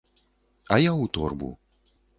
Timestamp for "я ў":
0.87-1.05